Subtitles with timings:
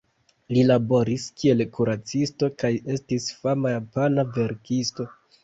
[0.55, 5.09] Li laboris kiel kuracisto kaj estis fama japana verkisto.